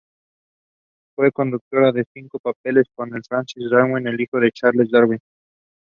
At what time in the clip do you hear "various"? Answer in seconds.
1.71-2.07, 2.63-2.87